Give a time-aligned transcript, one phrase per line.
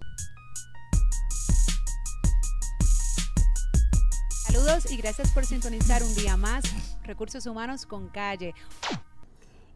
[4.47, 6.65] Saludos y gracias por sintonizar un día más
[7.05, 8.55] Recursos Humanos con Calle.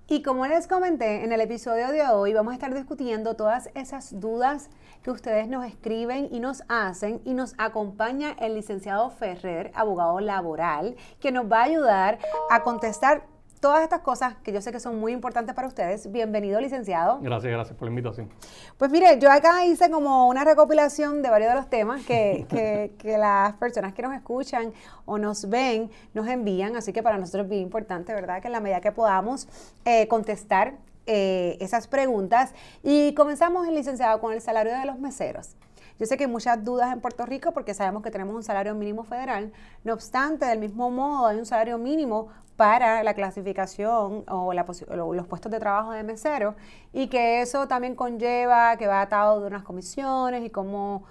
[0.08, 4.20] Y como les comenté en el episodio de hoy, vamos a estar discutiendo todas esas
[4.20, 4.68] dudas
[5.02, 10.96] que ustedes nos escriben y nos hacen y nos acompaña el licenciado Ferrer, abogado laboral,
[11.20, 12.18] que nos va a ayudar
[12.50, 13.24] a contestar
[13.62, 16.10] todas estas cosas que yo sé que son muy importantes para ustedes.
[16.10, 17.20] Bienvenido, licenciado.
[17.20, 18.28] Gracias, gracias por la invitación.
[18.76, 22.44] Pues mire, yo acá hice como una recopilación de varios de los temas que,
[22.98, 24.72] que, las personas que nos escuchan
[25.04, 28.42] o nos ven nos envían, así que para nosotros es bien importante, ¿verdad?
[28.42, 29.46] Que en la medida que podamos
[29.84, 30.74] eh, contestar
[31.06, 32.54] eh, esas preguntas.
[32.82, 35.56] Y comenzamos, el licenciado, con el salario de los meseros.
[35.98, 38.74] Yo sé que hay muchas dudas en Puerto Rico porque sabemos que tenemos un salario
[38.74, 39.52] mínimo federal.
[39.84, 45.50] No obstante, del mismo modo, hay un salario mínimo para la clasificación o los puestos
[45.50, 46.54] de trabajo de mesero
[46.92, 51.04] y que eso también conlleva que va atado de unas comisiones y cómo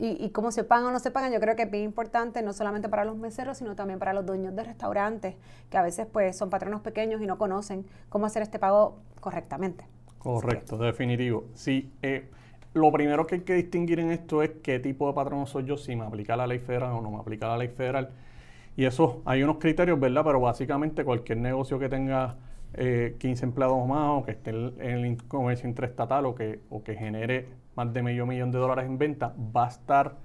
[0.00, 2.52] y, cómo se pagan o no se pagan, yo creo que es bien importante no
[2.52, 5.34] solamente para los meseros, sino también para los dueños de restaurantes,
[5.70, 9.84] que a veces pues son patronos pequeños y no conocen cómo hacer este pago correctamente.
[10.18, 11.46] Correcto, definitivo.
[11.54, 12.28] Sí, eh,
[12.74, 15.76] lo primero que hay que distinguir en esto es qué tipo de patrono soy yo,
[15.76, 18.10] si me aplica la ley federal o no me aplica la ley federal.
[18.76, 20.22] Y eso, hay unos criterios, ¿verdad?
[20.24, 22.36] Pero básicamente cualquier negocio que tenga
[22.76, 26.94] 15 eh, empleados más o que esté en el comercio interestatal o que, o que
[26.94, 27.48] genere
[27.78, 30.16] más de medio millón de dólares en venta, va a estar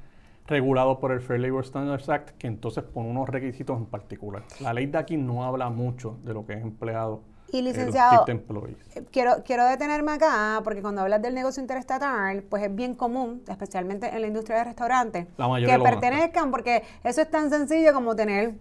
[0.47, 4.41] regulado por el Fair Labor Standards Act, que entonces pone unos requisitos en particular.
[4.59, 7.22] La ley de aquí no habla mucho de lo que es empleado.
[7.52, 12.74] Y licenciado, eh, quiero, quiero detenerme acá, porque cuando hablas del negocio interestatal, pues es
[12.74, 17.94] bien común, especialmente en la industria de restaurantes, que pertenezcan, porque eso es tan sencillo
[17.94, 18.56] como tener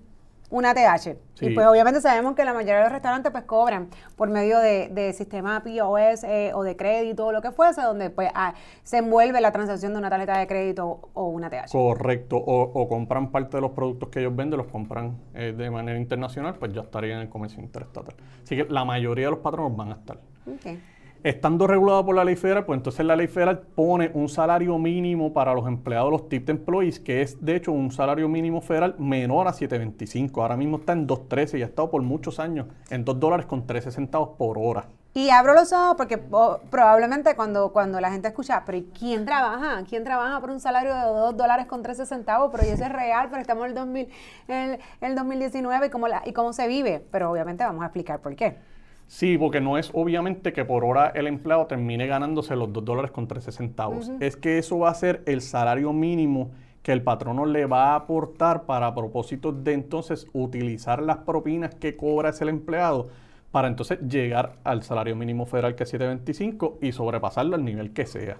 [0.52, 1.16] una TH.
[1.40, 4.88] Y pues obviamente sabemos que la mayoría de los restaurantes pues cobran por medio de,
[4.88, 8.54] de sistema POS eh, o de crédito o lo que fuese, donde pues ah,
[8.84, 11.72] se envuelve la transacción de una tarjeta de crédito o una TH.
[11.72, 15.98] Correcto, o, compran parte de los productos que ellos venden, los compran eh, de manera
[15.98, 18.14] internacional, pues ya estarían en el comercio interestatal.
[18.44, 20.18] Así que la mayoría de los patronos van a estar.
[20.46, 20.80] Okay.
[21.24, 25.32] Estando regulado por la ley federal, pues entonces la ley federal pone un salario mínimo
[25.32, 29.46] para los empleados, los tipped employees, que es de hecho un salario mínimo federal menor
[29.46, 30.42] a 7.25.
[30.42, 33.68] Ahora mismo está en 2.13 y ha estado por muchos años en 2 dólares con
[33.68, 34.86] 13 centavos por hora.
[35.14, 39.84] Y abro los ojos porque probablemente cuando, cuando la gente escucha, pero quién trabaja?
[39.88, 42.50] ¿Quién trabaja por un salario de 2 dólares con 13 centavos?
[42.50, 44.08] Pero eso es real, pero estamos en el, 2000,
[44.48, 47.06] en el 2019 y cómo, la, y cómo se vive.
[47.12, 48.71] Pero obviamente vamos a explicar por qué.
[49.06, 53.10] Sí, porque no es obviamente que por hora el empleado termine ganándose los 2 dólares
[53.10, 54.10] con 13 centavos.
[54.20, 56.50] Es que eso va a ser el salario mínimo
[56.82, 61.96] que el patrono le va a aportar para propósitos de entonces utilizar las propinas que
[61.96, 63.08] cobra ese empleado
[63.52, 68.06] para entonces llegar al salario mínimo federal que es 725 y sobrepasarlo al nivel que
[68.06, 68.38] sea.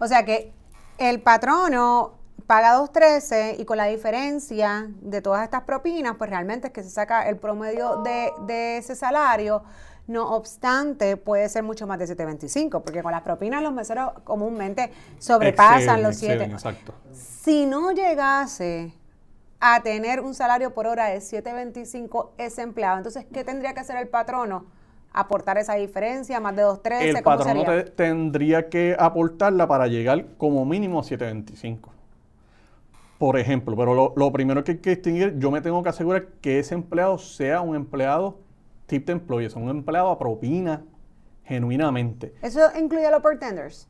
[0.00, 0.52] O sea que
[0.98, 2.14] el patrono
[2.48, 6.90] paga 2.13 y con la diferencia de todas estas propinas, pues realmente es que se
[6.90, 9.62] saca el promedio de, de ese salario
[10.08, 14.90] no obstante, puede ser mucho más de 7.25, porque con las propinas los meseros comúnmente
[15.18, 16.44] sobrepasan los 7.
[16.44, 16.94] Exacto.
[17.12, 18.94] Si no llegase
[19.60, 23.96] a tener un salario por hora de 7.25 ese empleado, entonces, ¿qué tendría que hacer
[23.98, 24.66] el patrono?
[25.10, 27.00] aportar esa diferencia, más de 2.13.
[27.00, 27.64] El patrono
[27.96, 31.97] tendría que aportarla para llegar como mínimo a 7.25.
[33.18, 36.28] Por ejemplo, pero lo, lo, primero que hay que distinguir, yo me tengo que asegurar
[36.40, 38.38] que ese empleado sea un empleado
[38.86, 40.84] tip de employee, son un empleado a propina
[41.44, 42.34] genuinamente.
[42.42, 43.88] ¿Eso incluye a los bartenders?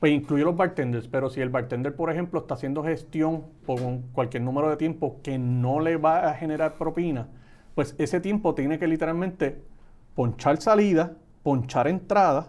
[0.00, 3.80] Pues incluye a los bartenders, pero si el bartender, por ejemplo, está haciendo gestión por
[4.12, 7.28] cualquier número de tiempo que no le va a generar propina,
[7.74, 9.60] pues ese tiempo tiene que literalmente
[10.14, 12.48] ponchar salida, ponchar entrada,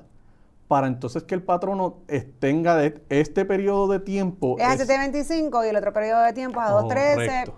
[0.69, 1.97] para entonces que el patrono
[2.37, 4.55] tenga de este periodo de tiempo.
[4.59, 7.51] Es a 7.25 y el otro periodo de tiempo es a 2.13.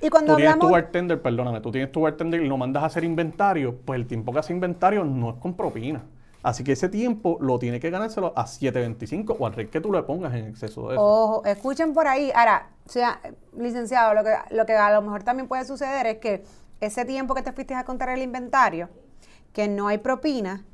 [0.00, 2.86] Y cuando tú tienes tu bartender, perdóname, tú tienes tu bartender y lo mandas a
[2.86, 6.04] hacer inventario, pues el tiempo que hace inventario no es con propina.
[6.42, 9.92] Así que ese tiempo lo tiene que ganárselo a 7.25 o al rey que tú
[9.92, 11.04] le pongas en exceso de eso.
[11.04, 12.32] Ojo, escuchen por ahí.
[12.34, 13.20] Ahora, o sea,
[13.56, 16.42] licenciado, lo que, lo que a lo mejor también puede suceder es que
[16.80, 18.88] ese tiempo que te fuiste a contar el inventario,
[19.52, 20.64] que no hay propina,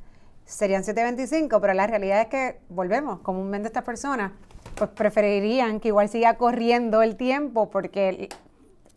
[0.45, 4.33] serían 7.25, pero la realidad es que, volvemos, comúnmente estas personas
[4.75, 8.29] pues preferirían que igual siga corriendo el tiempo porque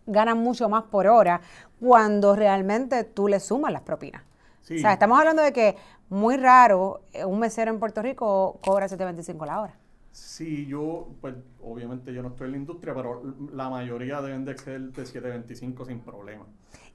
[0.05, 1.41] ganan mucho más por hora
[1.79, 4.23] cuando realmente tú le sumas las propinas.
[4.63, 5.75] O sea, estamos hablando de que
[6.09, 9.77] muy raro eh, un mesero en Puerto Rico cobra 7.25 la hora.
[10.11, 13.21] Sí, yo, pues obviamente yo no estoy en la industria, pero
[13.53, 16.45] la mayoría deben de ser de 7.25 sin problema.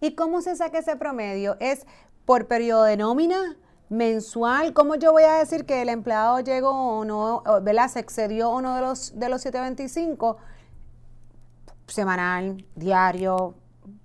[0.01, 1.57] ¿Y cómo se saca ese promedio?
[1.61, 1.87] ¿Es
[2.27, 3.57] por periodo de nómina?
[3.93, 7.89] Mensual, ¿cómo yo voy a decir que el empleado llegó o no, ¿verdad?
[7.89, 10.39] Se excedió uno de los, de los 725?
[11.87, 13.55] Semanal, diario,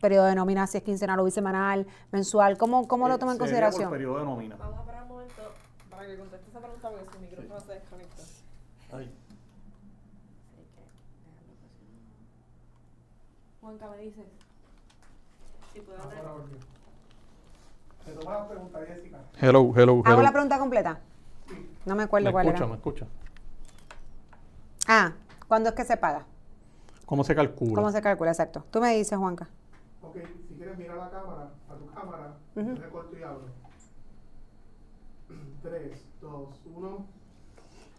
[0.01, 3.37] periodo de nómina, si es quincenal o bisemanal, mensual, ¿cómo, cómo lo eh, toma en
[3.37, 3.89] consideración?
[3.89, 4.57] Por periodo de nómina.
[4.57, 5.41] Vamos a parar un momento
[5.89, 8.23] para que conteste esa pregunta porque su micrófono se desconectó.
[8.91, 9.15] Ay.
[13.61, 14.25] Juanca, me dices.
[15.71, 16.23] Si puedo hablar.
[19.39, 20.99] Hello, hello, ¿Hago la pregunta completa?
[21.85, 22.71] No me acuerdo cuál escucha, era.
[22.71, 23.05] Me escucha,
[24.87, 25.13] Ah,
[25.47, 26.25] ¿cuándo es que se paga?
[27.05, 27.73] ¿Cómo se calcula?
[27.75, 28.31] ¿Cómo se calcula?
[28.31, 28.65] Exacto.
[28.71, 29.47] Tú me dices, Juanca.
[30.01, 30.17] Ok,
[30.47, 32.77] si quieres mirar la cámara, a tu cámara, uh -huh.
[32.77, 33.47] recorto y hablo.
[35.61, 37.05] 3, 2, 1.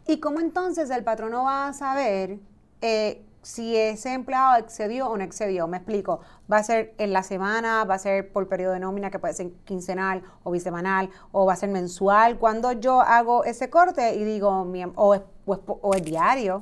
[0.07, 2.39] ¿Y cómo entonces el patrono va a saber
[2.81, 5.67] eh, si ese empleado excedió o no excedió.
[5.69, 6.21] Me explico.
[6.51, 9.35] Va a ser en la semana, va a ser por periodo de nómina que puede
[9.35, 12.39] ser quincenal o bisemanal o va a ser mensual.
[12.39, 14.49] Cuando yo hago ese corte y digo,
[14.97, 16.61] o es, o es, diario.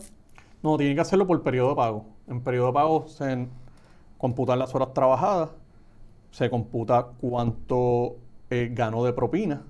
[0.63, 2.07] No, tiene que hacerlo por periodo de pago.
[2.29, 3.49] En periodo de pago se
[4.19, 5.51] computan las horas trabajadas,
[6.31, 8.17] se computa cuánto
[8.51, 9.63] eh, ganó de propina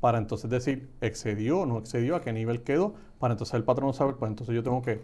[0.00, 4.16] para entonces decir excedió, no excedió, a qué nivel quedó, para entonces el patrón saber,
[4.16, 5.00] pues entonces yo tengo que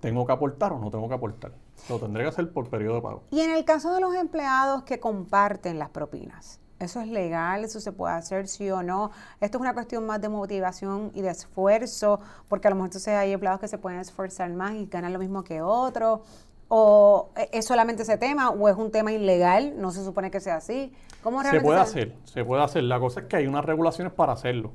[0.00, 1.52] ¿Tengo que aportar o no tengo que aportar?
[1.88, 3.22] Lo tendré que hacer por periodo de pago.
[3.30, 7.64] Y en el caso de los empleados que comparten las propinas, ¿eso es legal?
[7.64, 9.10] ¿Eso se puede hacer sí o no?
[9.40, 13.14] Esto es una cuestión más de motivación y de esfuerzo, porque a lo mejor entonces
[13.14, 16.20] hay empleados que se pueden esforzar más y ganan lo mismo que otros.
[16.68, 19.74] ¿O es solamente ese tema o es un tema ilegal?
[19.76, 20.94] No se supone que sea así.
[21.22, 22.84] ¿Cómo se puede hacer, se puede hacer.
[22.84, 24.72] La cosa es que hay unas regulaciones para hacerlo.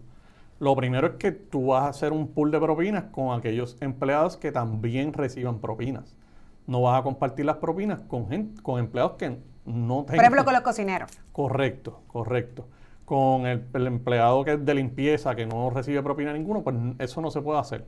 [0.60, 4.38] Lo primero es que tú vas a hacer un pool de propinas con aquellos empleados
[4.38, 6.16] que también reciban propinas.
[6.66, 10.06] No vas a compartir las propinas con, gente, con empleados que no tengan.
[10.06, 11.12] Por ejemplo, con los cocineros.
[11.34, 12.68] Correcto, correcto.
[13.04, 17.30] Con el, empleado que es de limpieza que no recibe propina ninguno, pues eso no
[17.30, 17.86] se puede hacer.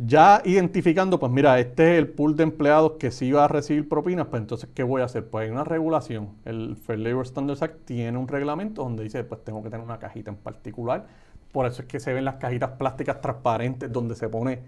[0.00, 3.88] Ya identificando, pues mira, este es el pool de empleados que sí va a recibir
[3.88, 5.28] propinas, pues entonces, ¿qué voy a hacer?
[5.28, 6.30] Pues hay una regulación.
[6.44, 9.98] El Fair Labor Standards Act tiene un reglamento donde dice, pues tengo que tener una
[9.98, 11.06] cajita en particular.
[11.50, 14.60] Por eso es que se ven las cajitas plásticas transparentes donde se pone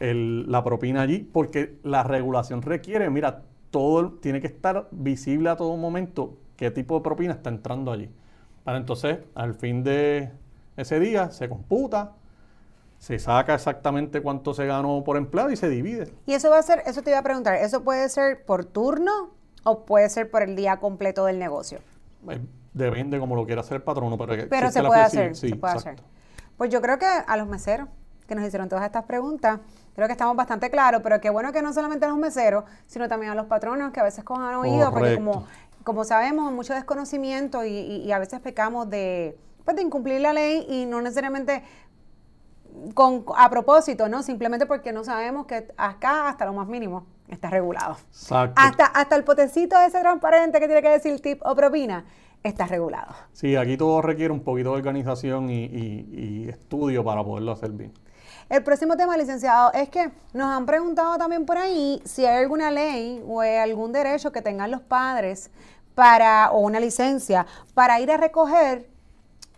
[0.00, 5.74] la propina allí, porque la regulación requiere, mira, todo tiene que estar visible a todo
[5.78, 8.10] momento qué tipo de propina está entrando allí.
[8.64, 10.30] Para entonces, al fin de
[10.76, 12.12] ese día, se computa,
[12.98, 16.12] se saca exactamente cuánto se ganó por empleado y se divide.
[16.26, 19.30] Y eso va a ser, eso te iba a preguntar, ¿eso puede ser por turno
[19.64, 21.78] o puede ser por el día completo del negocio?
[22.28, 22.40] Eh,
[22.72, 25.96] depende como lo quiera hacer el patrono, pero, pero se puede hacer, se puede hacer.
[26.56, 27.88] Pues yo creo que a los meseros
[28.26, 29.60] que nos hicieron todas estas preguntas,
[29.94, 33.08] creo que estamos bastante claros, pero qué bueno que no solamente a los meseros, sino
[33.08, 35.46] también a los patronos que a veces cojan oído, porque como,
[35.84, 40.66] como sabemos, mucho desconocimiento y, y, a veces pecamos de, pues, de incumplir la ley
[40.68, 41.62] y no necesariamente
[42.94, 44.22] con, a propósito, ¿no?
[44.22, 47.96] Simplemente porque no sabemos que acá hasta lo más mínimo está regulado.
[48.30, 52.04] Hasta, hasta el potecito ese transparente que tiene que decir tip o propina
[52.42, 53.14] está regulado.
[53.32, 57.92] Sí, aquí todo requiere un poquito de organización y, estudio para poderlo hacer bien.
[58.48, 62.70] El próximo tema, licenciado, es que nos han preguntado también por ahí si hay alguna
[62.70, 65.50] ley o algún derecho que tengan los padres
[65.96, 68.88] para, o una licencia, para ir a recoger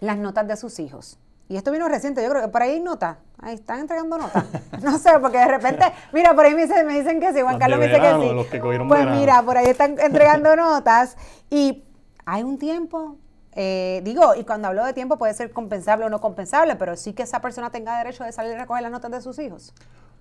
[0.01, 1.19] las notas de sus hijos.
[1.49, 3.17] Y esto vino reciente, yo creo que por ahí hay notas.
[3.41, 4.45] Ahí están entregando notas.
[4.83, 7.89] No sé, porque de repente, mira, por ahí me dicen, que sí, Juan Carlos me
[7.89, 8.35] dice que sí.
[8.35, 11.17] Los que pues mira, por ahí están entregando notas
[11.51, 11.85] y
[12.25, 13.17] hay un tiempo,
[13.53, 17.13] eh, digo, y cuando hablo de tiempo puede ser compensable o no compensable, pero sí
[17.13, 19.75] que esa persona tenga derecho de salir a recoger las notas de sus hijos.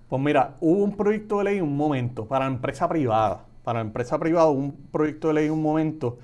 [0.08, 3.84] Pues mira, hubo un proyecto de ley un momento para la empresa privada, para la
[3.84, 6.18] empresa privada un proyecto de ley un momento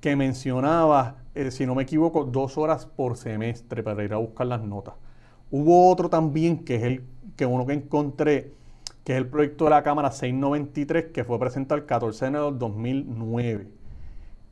[0.00, 4.46] que mencionaba eh, si no me equivoco, dos horas por semestre para ir a buscar
[4.46, 4.94] las notas.
[5.50, 7.04] Hubo otro también que es el
[7.36, 8.52] que uno que encontré,
[9.04, 12.50] que es el proyecto de la Cámara 693, que fue presentado el 14 de enero
[12.50, 13.68] del 2009.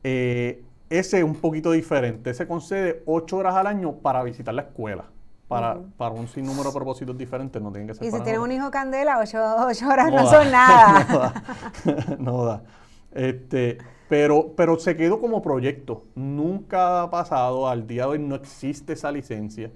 [0.03, 2.29] Eh, ese es un poquito diferente.
[2.29, 5.05] Ese concede ocho horas al año para visitar la escuela.
[5.47, 8.41] Para, para un sinnúmero de propósitos diferentes, no tienen que ser Y si nada.
[8.41, 11.05] un hijo candela, ocho, ocho horas no, da, son nada.
[11.09, 12.15] no da.
[12.19, 12.63] no da.
[13.11, 13.77] Este,
[14.09, 16.03] pero, pero se quedó como proyecto.
[16.15, 17.67] Nunca ha pasado.
[17.67, 19.71] Al día de hoy no existe esa licencia.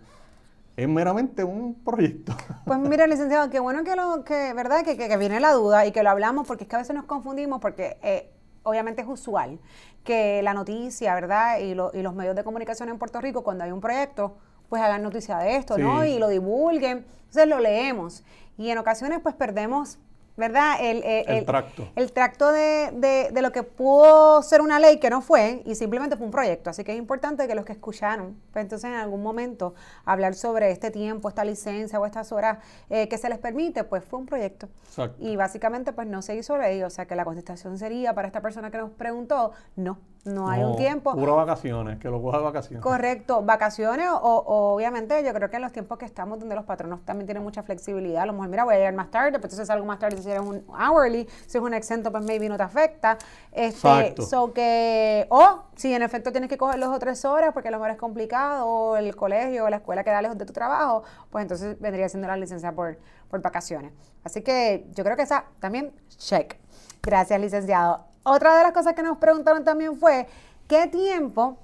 [0.78, 2.34] Es meramente un proyecto.
[2.66, 4.84] Pues mira, licenciado, qué bueno que lo, que, ¿verdad?
[4.84, 6.96] Que, que- que viene la duda y que lo hablamos, porque es que a veces
[6.96, 8.30] nos confundimos, porque eh,
[8.64, 9.60] obviamente es usual
[10.04, 11.60] que la noticia, ¿verdad?
[11.60, 14.38] Y, lo- y los medios de comunicación en Puerto Rico, cuando hay un proyecto,
[14.70, 16.06] pues hagan noticia de esto, ¿no?
[16.06, 17.06] Y lo divulguen.
[17.22, 18.24] Entonces lo leemos.
[18.58, 19.98] Y en ocasiones, pues perdemos,
[20.40, 20.78] ¿verdad?
[20.80, 21.88] El, eh, El tracto.
[21.96, 25.76] el tracto de, de- de lo que pudo ser una ley que no fue y
[25.76, 26.70] simplemente fue un proyecto.
[26.72, 30.72] Así que es importante que los que escucharon, pues entonces en algún momento hablar sobre
[30.72, 32.58] este tiempo, esta licencia o estas horas
[32.90, 34.70] eh, que se les permite, pues fue un proyecto.
[34.86, 35.18] Exacto.
[35.20, 38.42] Y básicamente pues no se hizo ley, o sea que la contestación sería para esta
[38.42, 41.14] persona que nos preguntó, no, no hay un tiempo.
[41.14, 42.84] Pura vacaciones, que lo coja de vacaciones.
[42.84, 46.66] Correcto, vacaciones o, o obviamente yo creo que en los tiempos que estamos donde los
[46.66, 49.46] patronos también tienen mucha flexibilidad, a lo mejor mira voy a llegar más tarde, pues
[49.46, 52.58] entonces salgo más tarde si eres un hourly, si es un exento pues maybe no
[52.58, 53.18] te afecta,
[53.52, 54.22] este, Exacto.
[54.24, 57.72] so que, o si en efecto tienes que coger dos o tres horas porque a
[57.72, 61.04] lo mejor es complicado, o el colegio o la escuela queda lejos de tu trabajo,
[61.30, 62.98] pues entonces vendría siendo la licencia por,
[63.30, 63.94] por vacaciones.
[64.24, 66.56] Así que yo creo que esa también check.
[67.02, 68.09] Gracias, licenciado.
[68.30, 70.28] Otra de las cosas que nos preguntaron también fue,
[70.68, 71.58] ¿qué tiempo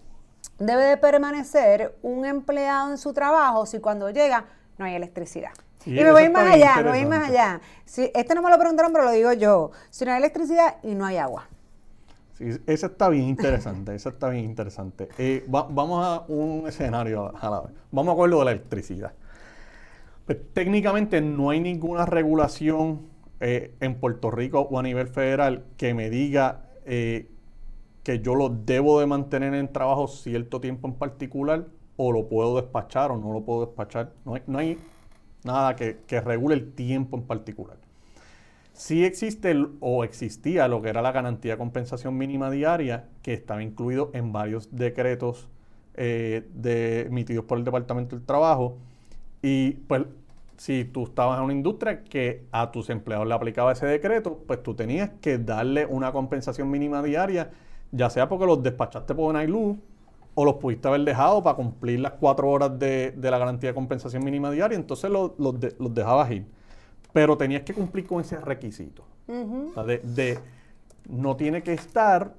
[0.57, 4.45] debe de permanecer un empleado en su trabajo si cuando llega
[4.79, 5.51] no hay electricidad?
[5.85, 7.61] Y me voy más allá, me voy más allá.
[7.85, 9.69] Si, este no me lo preguntaron, pero lo digo yo.
[9.91, 11.47] Si no hay electricidad y no hay agua.
[12.33, 15.07] Sí, esa está bien interesante, esa está bien interesante.
[15.19, 17.73] Eh, va- vamos a un escenario a la vez.
[17.91, 19.13] Vamos a lo de la electricidad.
[20.25, 25.93] Pues, técnicamente no hay ninguna regulación eh, en Puerto Rico o a nivel federal que
[25.93, 27.29] me diga eh,
[28.03, 31.65] que yo lo debo de mantener en trabajo cierto tiempo en particular
[31.97, 34.13] o lo puedo despachar o no lo puedo despachar.
[34.23, 34.77] No hay,
[35.43, 37.77] nada que, regule el tiempo en particular.
[38.73, 43.63] Sí existe o existía lo que era la garantía de compensación mínima diaria, que estaba
[43.63, 45.49] incluido en varios decretos
[45.95, 46.45] eh,
[47.07, 48.77] emitidos por el Departamento del Trabajo.
[49.41, 50.03] Y pues,
[50.57, 54.63] si tú estabas en una industria que a tus empleados le aplicaba ese decreto, pues
[54.63, 57.51] tú tenías que darle una compensación mínima diaria,
[57.91, 59.77] ya sea porque los despachaste por una luz
[60.35, 63.73] o los pudiste haber dejado para cumplir las cuatro horas de, de la garantía de
[63.75, 66.45] compensación mínima diaria, entonces los, los de- los dejabas ir
[67.13, 69.03] pero tenías que cumplir con ese requisito.
[69.71, 70.39] O sea, de, de
[71.09, 72.33] no tiene que estar,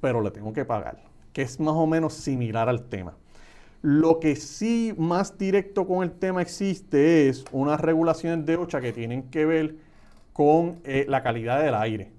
[0.00, 0.98] pero le tengo que pagar,
[1.32, 3.16] que es más o menos similar al tema.
[3.82, 8.92] Lo que sí más directo con el tema existe es unas regulaciones de OCHA que
[8.92, 9.76] tienen que ver
[10.32, 12.12] con eh, la calidad del aire.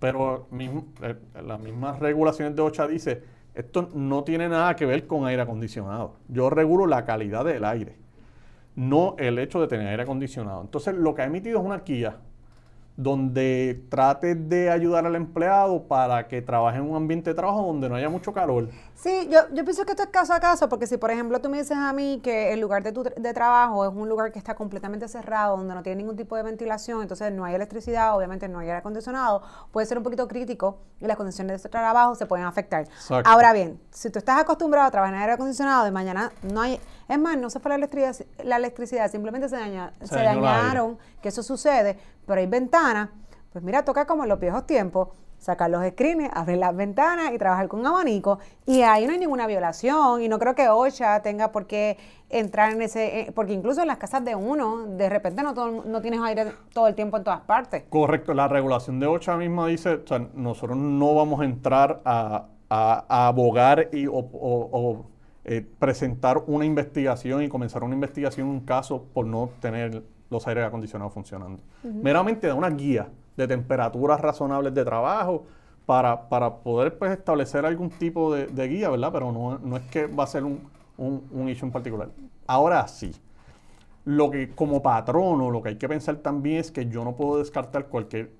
[0.00, 1.14] Pero mismo- eh,
[1.46, 3.22] las mismas regulaciones de OCHA dice,
[3.54, 6.16] esto no tiene nada que ver con aire acondicionado.
[6.28, 7.96] Yo regulo la calidad del aire
[8.76, 10.60] no el hecho de tener aire acondicionado.
[10.62, 12.16] Entonces, lo que ha emitido es una guía
[12.96, 17.88] donde trate de ayudar al empleado para que trabaje en un ambiente de trabajo donde
[17.88, 18.68] no haya mucho calor.
[18.94, 21.48] Sí, yo, yo pienso que esto es caso a caso, porque si por ejemplo tú
[21.48, 24.38] me dices a mí que el lugar de tu de trabajo es un lugar que
[24.38, 28.48] está completamente cerrado, donde no tiene ningún tipo de ventilación, entonces no hay electricidad, obviamente
[28.48, 32.14] no hay aire acondicionado, puede ser un poquito crítico y las condiciones de ese trabajo
[32.14, 32.82] se pueden afectar.
[32.82, 33.28] Exacto.
[33.28, 36.80] Ahora bien, si tú estás acostumbrado a trabajar en aire acondicionado y mañana no hay,
[37.08, 41.28] es más, no se fue la electricidad, la electricidad simplemente se, daña- Se dañaron, que
[41.28, 41.96] eso sucede,
[42.26, 43.10] pero hay ventanas,
[43.52, 45.08] pues mira, toca como en los viejos tiempos,
[45.38, 48.38] sacar los screens, abrir las ventanas y trabajar con abanico.
[48.64, 51.98] Y ahí no hay ninguna violación y no creo que OSHA tenga por qué
[52.30, 55.84] entrar en ese, eh, porque incluso en las casas de uno, de repente no, todo-
[55.84, 57.84] no tienes aire todo el tiempo en todas partes.
[57.90, 62.46] Correcto, la regulación de OCHA misma dice, o sea, nosotros no vamos a entrar a,
[62.70, 65.06] a- a abogar y, o, o- o,
[65.44, 70.64] eh, presentar una investigación y comenzar una investigación, un caso por no tener los aires
[70.64, 71.60] acondicionados funcionando.
[71.82, 75.44] Meramente da una guía de temperaturas razonables de trabajo
[75.86, 79.10] para, para poder pues, establecer algún tipo de, de guía, ¿verdad?
[79.12, 80.60] Pero no, no es que va a ser un,
[80.96, 82.08] un, un issue en particular.
[82.46, 83.12] Ahora sí,
[84.04, 87.38] lo que como patrono, lo que hay que pensar también es que yo no puedo
[87.38, 88.30] descartar cualquier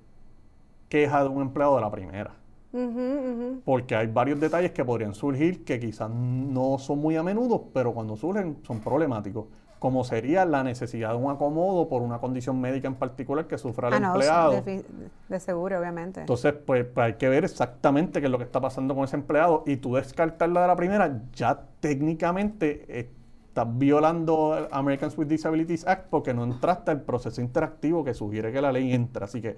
[0.88, 2.32] queja de un empleado de la primera.
[2.74, 3.60] Ujú, ujú.
[3.64, 7.94] Porque hay varios detalles que podrían surgir que quizás no son muy a menudo, pero
[7.94, 9.46] cuando surgen son problemáticos.
[9.78, 13.88] Como sería la necesidad de un acomodo por una condición médica en particular que sufra
[13.88, 14.52] el Ah, no, empleado.
[14.52, 14.84] de, fi-
[15.28, 16.20] de seguro, obviamente.
[16.20, 19.16] Entonces, pues, pues, hay que ver exactamente qué es lo que está pasando con ese
[19.16, 25.86] empleado y tú descartarla de la primera, ya técnicamente estás violando el Americans with Disabilities
[25.86, 29.26] Act porque no entraste al proceso interactivo que sugiere que la ley entra.
[29.26, 29.56] Así que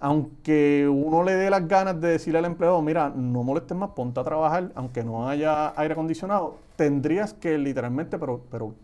[0.00, 4.18] aunque uno le dé las ganas de decirle al empleado, mira, no molestes más, ponte
[4.18, 8.74] a trabajar, aunque no haya aire acondicionado, tendrías que literalmente, pero, pero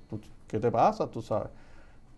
[0.47, 1.11] ¿qué te pasa?
[1.11, 1.49] Tú sabes.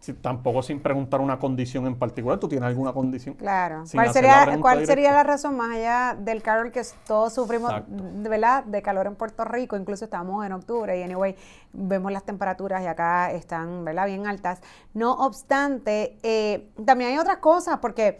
[0.00, 3.34] Si, tampoco sin preguntar una condición en particular, ¿tú tienes alguna condición?
[3.34, 3.82] Claro.
[3.92, 7.72] ¿Cuál la sería, pregunta ¿Cuál sería la razón más allá del calor que todos sufrimos,
[7.88, 9.76] de verdad, de calor en Puerto Rico?
[9.76, 11.34] Incluso estamos en octubre y, anyway,
[11.72, 14.60] vemos las temperaturas y acá están, ¿verdad?, bien altas.
[14.94, 18.18] No obstante, eh, también hay otras cosas porque,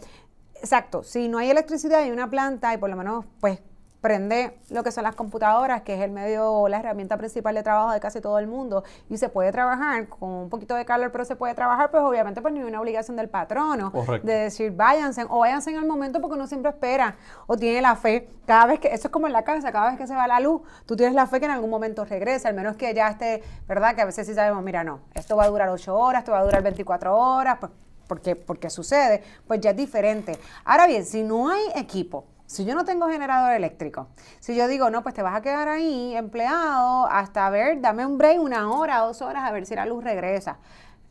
[0.59, 3.59] exacto, si no hay electricidad y una planta y por lo menos, pues,
[4.01, 7.91] prende lo que son las computadoras, que es el medio, la herramienta principal de trabajo
[7.91, 11.25] de casi todo el mundo, y se puede trabajar con un poquito de calor, pero
[11.25, 14.25] se puede trabajar, pues obviamente pues hay una obligación del patrono Correcto.
[14.25, 17.95] de decir váyanse o váyanse en el momento porque uno siempre espera o tiene la
[17.95, 18.29] fe.
[18.45, 20.39] Cada vez que, eso es como en la casa, cada vez que se va la
[20.39, 23.43] luz, tú tienes la fe que en algún momento regrese, al menos que ya esté,
[23.67, 23.95] ¿verdad?
[23.95, 26.39] Que a veces sí sabemos, mira, no, esto va a durar 8 horas, esto va
[26.39, 27.71] a durar 24 horas, pues
[28.09, 30.37] porque, porque sucede, pues ya es diferente.
[30.65, 34.07] Ahora bien, si no hay equipo, si yo no tengo generador eléctrico,
[34.39, 38.17] si yo digo, no, pues te vas a quedar ahí empleado hasta ver, dame un
[38.17, 40.57] break, una hora, dos horas, a ver si la luz regresa.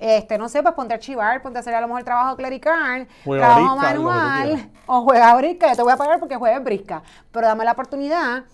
[0.00, 3.09] Este, no sé, pues ponte a archivar, ponte a hacer a lo mejor trabajo clerical,
[3.25, 7.02] Juega trabajo brisca, manual, o juega brisca, yo te voy a pagar porque juegues brisca,
[7.33, 8.45] pero dame la oportunidad,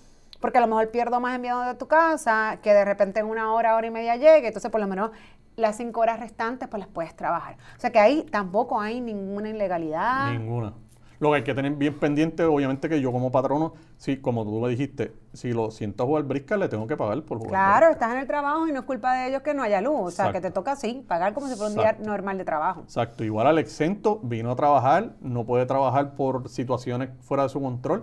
[0.40, 3.52] porque a lo mejor pierdo más enviado de tu casa, que de repente en una
[3.52, 5.10] hora, hora y media llegue, entonces por lo menos
[5.56, 7.56] las cinco horas restantes pues las puedes trabajar.
[7.76, 10.32] O sea que ahí tampoco hay ninguna ilegalidad.
[10.32, 10.74] Ninguna.
[11.20, 14.60] Lo que hay que tener bien pendiente, obviamente, que yo como patrono, sí, como tú
[14.60, 17.50] me dijiste, si lo siento a jugar brisca, le tengo que pagar por jugar.
[17.50, 17.92] Claro, brisca.
[17.92, 20.00] estás en el trabajo y no es culpa de ellos que no haya luz.
[20.00, 22.80] O sea, que te toca así, pagar como si fuera un día normal de trabajo.
[22.82, 23.24] Exacto.
[23.24, 28.02] Igual al exento vino a trabajar, no puede trabajar por situaciones fuera de su control.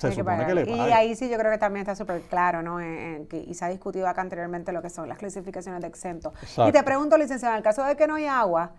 [0.00, 0.54] Se Hay que supone que pagar.
[0.66, 2.80] le Y ahí sí yo creo que también está súper claro, ¿no?
[2.80, 5.86] En- en que- y se ha discutido acá anteriormente lo que son las clasificaciones de
[5.88, 6.32] exento.
[6.66, 8.70] Y te pregunto, licenciada, en el caso de que no hay agua,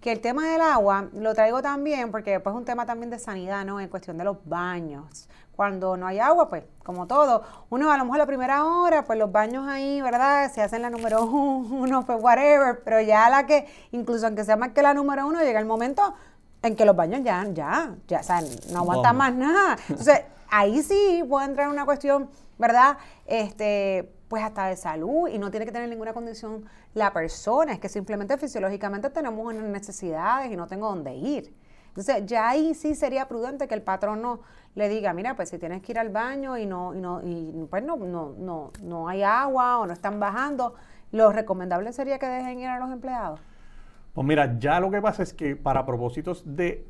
[0.00, 3.18] que el tema del agua lo traigo también porque después es un tema también de
[3.18, 3.80] sanidad, ¿no?
[3.80, 5.28] En cuestión de los baños.
[5.56, 9.18] Cuando no hay agua, pues, como todo, uno a lo mejor la primera hora, pues
[9.18, 10.52] los baños ahí, ¿verdad?
[10.52, 14.68] Se hacen la número uno, pues whatever, pero ya la que, incluso aunque sea más
[14.70, 16.14] que la número uno, llega el momento
[16.62, 18.40] en que los baños ya, ya, ya, o sea,
[18.72, 19.76] no aguantan más nada.
[19.88, 22.98] Entonces, ahí sí puede entrar una cuestión, ¿verdad?
[23.26, 27.78] Este, pues hasta de salud y no tiene que tener ninguna condición la persona, es
[27.78, 31.54] que simplemente fisiológicamente tenemos unas necesidades y no tengo dónde ir.
[31.88, 34.40] Entonces, ya ahí sí sería prudente que el patrón no
[34.74, 37.66] le diga, mira, pues si tienes que ir al baño y no, y no, y
[37.68, 40.74] pues no, no, no, no hay agua o no están bajando,
[41.10, 43.40] lo recomendable sería que dejen ir a los empleados.
[44.14, 46.86] Pues mira, ya lo que pasa es que para propósitos de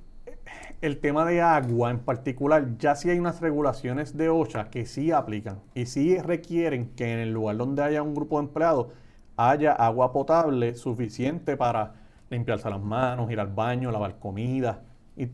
[0.81, 5.11] el tema de agua en particular, ya sí hay unas regulaciones de OSHA que sí
[5.11, 8.89] aplican y sí requieren que en el lugar donde haya un grupo de empleados
[9.37, 11.95] haya agua potable suficiente para
[12.31, 14.83] limpiarse las manos, ir al baño, lavar comida
[15.17, 15.29] y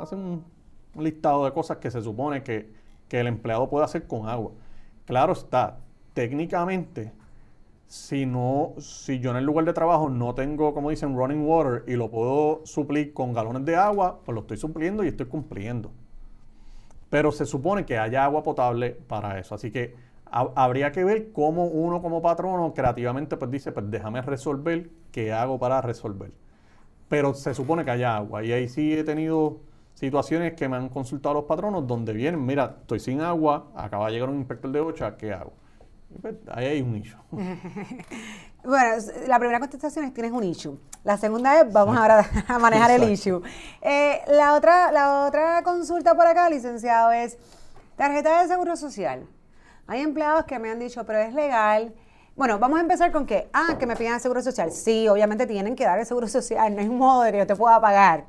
[0.00, 0.44] hacen un,
[0.94, 2.70] un listado de cosas que se supone que,
[3.08, 4.52] que el empleado puede hacer con agua.
[5.06, 5.78] Claro está,
[6.12, 7.12] técnicamente
[7.88, 11.84] si no, si yo en el lugar de trabajo no tengo, como dicen, running water
[11.88, 15.92] y lo puedo suplir con galones de agua, pues lo estoy supliendo y estoy cumpliendo.
[17.10, 19.54] Pero se supone que haya agua potable para eso.
[19.54, 19.94] Así que
[20.26, 25.32] ha- habría que ver cómo uno como patrono creativamente pues dice, pues déjame resolver qué
[25.32, 26.32] hago para resolver.
[27.08, 28.44] Pero se supone que haya agua.
[28.44, 29.60] Y ahí sí he tenido
[29.94, 34.14] situaciones que me han consultado los patronos donde vienen, mira, estoy sin agua, acaba de
[34.14, 35.52] llegar un inspector de OCHA, ¿qué hago?
[36.20, 37.18] Pues, ahí hay un nicho.
[38.64, 38.96] Bueno,
[39.28, 40.78] la primera contestación es tienes un issue.
[41.04, 43.40] La segunda es vamos ahora a manejar el issue.
[43.80, 47.38] Eh, la, otra, la otra consulta por acá, licenciado, es
[47.96, 49.26] tarjeta de seguro social.
[49.86, 51.94] Hay empleados que me han dicho, pero es legal.
[52.36, 54.70] Bueno, vamos a empezar con que, ah, que me pidan el seguro social.
[54.72, 56.74] Sí, obviamente tienen que dar el seguro social.
[56.74, 58.26] No hay un modo de que yo te pueda pagar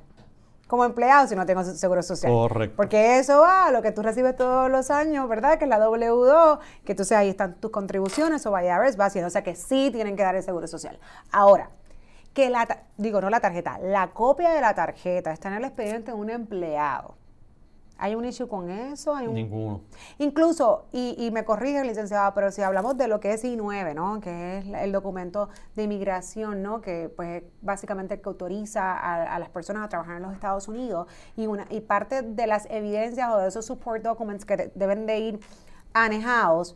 [0.70, 2.32] como empleado si no tengo se- seguro social.
[2.32, 2.76] Correcto.
[2.78, 5.58] Porque eso va a lo que tú recibes todos los años, ¿verdad?
[5.58, 9.28] Que es la W2, que entonces ahí están tus contribuciones o IRS va haciendo.
[9.28, 11.00] O sea que sí tienen que dar el seguro social.
[11.32, 11.72] Ahora,
[12.36, 16.12] que la, digo, no la tarjeta, la copia de la tarjeta está en el expediente
[16.12, 17.16] de un empleado.
[18.00, 19.14] ¿Hay un issue con eso?
[19.16, 19.82] ¿Hay un, Ninguno.
[20.18, 24.20] Incluso, y, y me corrige, licenciada, pero si hablamos de lo que es I-9, ¿no?
[24.22, 26.82] Que es el documento de inmigración, ¿no?
[26.82, 30.68] Que pues básicamente el que autoriza a, a las personas a trabajar en los Estados
[30.68, 34.72] Unidos y, una, y parte de las evidencias o de esos support documents que de-
[34.76, 35.40] deben de ir
[35.94, 36.76] anejados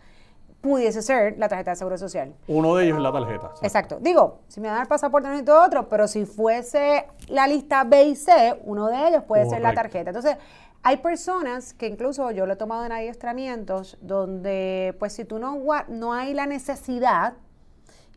[0.62, 2.34] pudiese ser la tarjeta de seguro social.
[2.48, 3.48] Uno de ellos es la tarjeta.
[3.48, 3.66] exacto.
[3.66, 3.98] Exacto.
[4.00, 8.04] Digo, si me dan el pasaporte no necesito otro, pero si fuese la lista B
[8.06, 10.12] y C, uno de ellos puede ser la tarjeta.
[10.12, 10.38] Entonces,
[10.84, 15.58] hay personas que incluso yo lo he tomado en adiestramientos donde, pues si tú no,
[15.88, 17.36] no hay la necesidad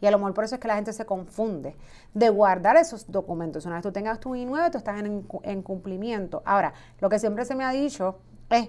[0.00, 1.76] Y a lo mejor por eso es que la gente se confunde
[2.12, 3.64] de guardar esos documentos.
[3.66, 6.42] Una vez tú tengas tu I-9, tú estás en cumplimiento.
[6.44, 8.18] Ahora, lo que siempre se me ha dicho
[8.50, 8.68] es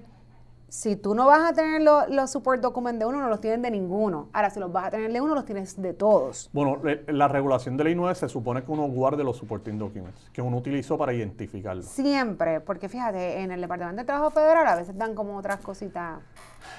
[0.69, 3.71] si tú no vas a tener los support documents de uno, no los tienes de
[3.71, 4.29] ninguno.
[4.33, 6.49] Ahora, si los vas a tener de uno, los tienes de todos.
[6.51, 10.41] Bueno, la regulación de la I9 se supone que uno guarde los supporting documents, que
[10.41, 11.85] uno utilizó para identificarlos.
[11.85, 16.19] Siempre, porque fíjate, en el Departamento de Trabajo Federal a veces dan como otras cositas.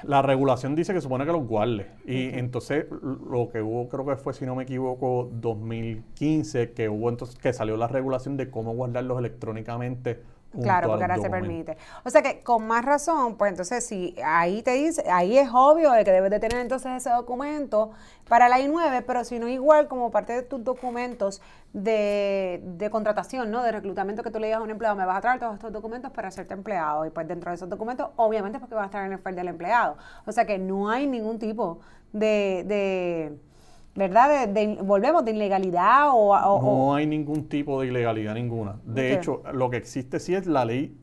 [0.03, 1.91] La regulación dice que supone que los guarde.
[2.05, 7.09] Y entonces, lo que hubo, creo que fue, si no me equivoco, 2015, que hubo
[7.09, 10.23] entonces que salió la regulación de cómo guardarlos electrónicamente
[10.63, 11.77] Claro, porque ahora se permite.
[12.05, 15.93] O sea que con más razón, pues entonces si ahí te dice, ahí es obvio
[15.93, 17.91] de que debes de tener entonces ese documento
[18.29, 21.43] para la I9, pero si no igual como parte de tus documentos
[21.75, 23.63] de, de, contratación, ¿no?
[23.63, 25.73] De reclutamiento que tú le digas a un empleado, me vas a traer todos estos
[25.73, 27.05] documentos para hacerte empleado.
[27.05, 29.49] Y pues dentro de esos documentos, obviamente porque van a estar en el FER del
[29.49, 29.97] empleado.
[30.27, 31.81] O sea que no hay ningún tipo
[32.13, 33.39] de
[33.95, 34.49] ¿verdad?
[34.49, 38.77] De, volvemos de ilegalidad o, No hay ningún tipo de ilegalidad ninguna.
[38.85, 40.97] De hecho, lo que existe sí es la ley,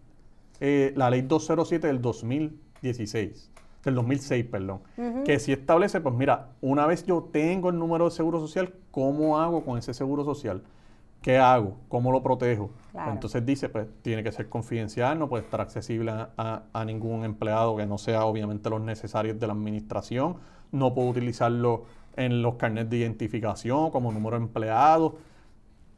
[0.60, 3.52] eh, la ley 207 del 2016,
[3.84, 4.80] del 2006, perdón,
[5.26, 9.38] que sí establece, pues mira, una vez yo tengo el número de seguro social, ¿cómo
[9.40, 10.64] hago con ese seguro social?
[11.26, 11.78] ¿Qué hago?
[11.90, 12.70] ¿Cómo lo protejo?
[13.08, 17.76] Entonces dice, pues tiene que ser confidencial, no puede estar accesible a, a, ningún empleado
[17.76, 20.36] que no sea obviamente los necesarios de la administración,
[20.72, 25.18] no puedo utilizarlo en los carnets de identificación como número de empleado.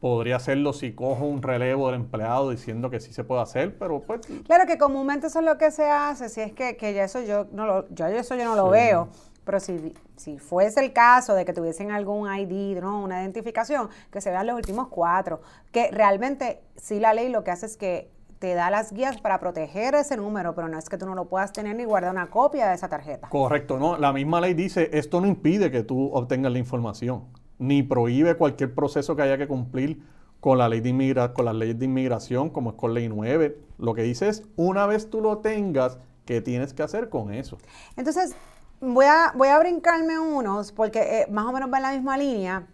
[0.00, 4.00] Podría hacerlo si cojo un relevo del empleado diciendo que sí se puede hacer, pero
[4.00, 4.20] pues...
[4.46, 7.20] Claro que comúnmente eso es lo que se hace, si es que, que ya eso
[7.20, 9.08] yo no lo, yo eso yo no lo veo,
[9.44, 13.02] pero si, si fuese el caso de que tuviesen algún ID, ¿no?
[13.02, 15.40] una identificación, que se vean los últimos cuatro,
[15.72, 19.40] que realmente sí la ley lo que hace es que te da las guías para
[19.40, 22.30] proteger ese número, pero no es que tú no lo puedas tener ni guardar una
[22.30, 23.28] copia de esa tarjeta.
[23.28, 27.24] Correcto, no, la misma ley dice, esto no impide que tú obtengas la información,
[27.58, 30.02] ni prohíbe cualquier proceso que haya que cumplir
[30.40, 33.58] con la ley de inmigración, con las leyes de inmigración, como es con ley 9.
[33.78, 37.58] Lo que dice es, una vez tú lo tengas, ¿qué tienes que hacer con eso?
[37.96, 38.36] Entonces,
[38.80, 42.16] voy a, voy a brincarme unos, porque eh, más o menos va en la misma
[42.16, 42.68] línea,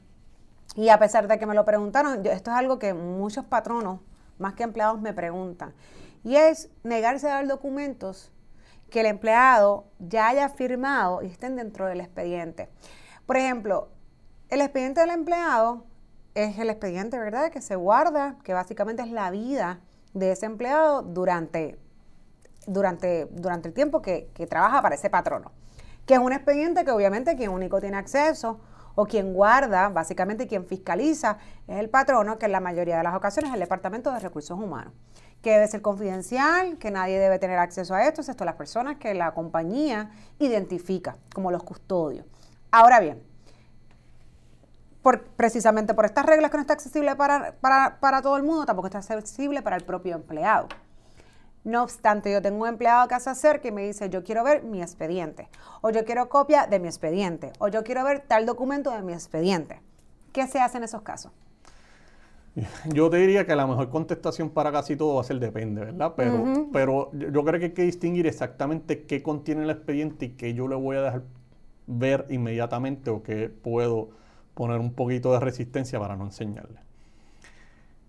[0.77, 4.01] y a pesar de que me lo preguntaron, esto es algo que muchos patronos
[4.39, 5.75] más que empleados me preguntan.
[6.23, 8.33] Y es negarse a dar documentos
[8.91, 12.69] que el empleado ya haya firmado y estén dentro del expediente.
[13.27, 13.89] Por ejemplo,
[14.49, 15.85] el expediente del empleado
[16.35, 19.81] es el expediente, ¿verdad?, que se guarda, que básicamente es la vida
[20.13, 21.79] de ese empleado durante,
[22.67, 25.53] durante, durante el tiempo que, que trabaja para ese patrono.
[26.07, 28.61] Que es un expediente que obviamente quien único tiene acceso
[28.95, 33.15] o quien guarda, básicamente quien fiscaliza, es el patrono, que en la mayoría de las
[33.15, 34.93] ocasiones es el Departamento de Recursos Humanos,
[35.43, 39.15] que debe ser confidencial, que nadie debe tener acceso a esto, excepto las personas que
[39.15, 42.25] la compañía identifica como los custodios.
[42.71, 43.23] Ahora bien,
[45.03, 48.65] por, precisamente por estas reglas que no está accesible para, para, para todo el mundo,
[48.65, 50.69] tampoco está accesible para el propio empleado.
[51.65, 54.63] No obstante, yo tengo un empleado que se acerca y me dice, yo quiero ver
[54.63, 55.49] mi expediente,
[55.81, 59.15] o yo quiero copia de mi expediente, o yo quiero ver tal documento de mi
[59.15, 59.81] expediente.
[60.33, 61.33] ¿Qué se hace en esos casos?
[62.93, 66.15] Yo te diría que la mejor contestación para casi todo va a ser depende, ¿verdad?
[66.17, 70.55] Pero, pero yo creo que hay que distinguir exactamente qué contiene el expediente y qué
[70.55, 71.23] yo le voy a dejar
[71.87, 74.11] ver inmediatamente o qué puedo
[74.55, 76.79] poner un poquito de resistencia para no enseñarle.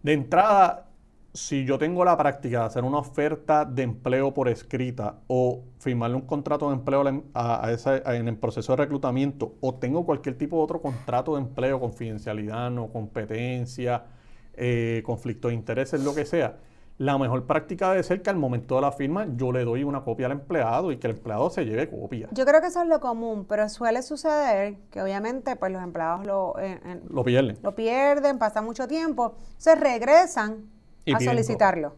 [0.03, 0.89] De entrada,
[1.35, 6.15] si yo tengo la práctica de hacer una oferta de empleo por escrita o firmarle
[6.15, 10.63] un contrato de empleo a, en el proceso de reclutamiento o tengo cualquier tipo de
[10.63, 14.05] otro contrato de empleo, confidencialidad, no competencia,
[14.53, 16.55] eh, conflicto de intereses, lo que sea,
[16.97, 20.05] la mejor práctica debe ser que al momento de la firma yo le doy una
[20.05, 22.29] copia al empleado y que el empleado se lleve copia.
[22.31, 26.25] Yo creo que eso es lo común, pero suele suceder que obviamente pues los empleados
[26.25, 27.57] lo, eh, lo pierden.
[27.61, 30.74] Lo pierden, pasa mucho tiempo, se regresan
[31.13, 31.95] a solicitarlo.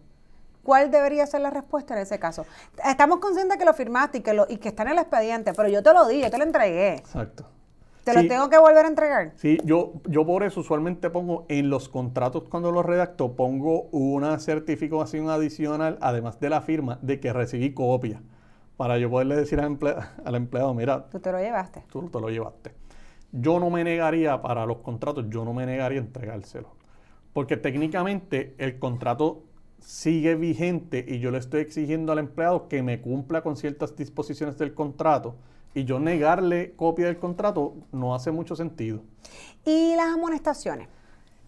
[0.63, 2.45] ¿Cuál debería ser la respuesta en ese caso?
[2.85, 5.69] Estamos conscientes que lo firmaste y que, lo, y que está en el expediente, pero
[5.69, 6.95] yo te lo di, yo te lo entregué.
[6.95, 7.45] Exacto.
[8.03, 9.31] ¿Te lo tengo que volver a entregar?
[9.35, 14.39] Sí, yo, yo por eso usualmente pongo en los contratos cuando los redacto, pongo una
[14.39, 18.21] certificación adicional, además de la firma, de que recibí copia.
[18.75, 19.77] Para yo poderle decir al,
[20.25, 21.05] al empleado, mira.
[21.09, 21.83] Tú te lo llevaste.
[21.89, 22.73] Tú te lo llevaste.
[23.31, 26.76] Yo no me negaría para los contratos, yo no me negaría a entregárselo
[27.37, 29.43] porque técnicamente el contrato
[29.77, 34.57] sigue vigente y yo le estoy exigiendo al empleado que me cumpla con ciertas disposiciones
[34.57, 35.35] del contrato
[35.75, 39.03] y yo negarle copia del contrato no hace mucho sentido.
[39.63, 40.87] ¿Y las amonestaciones?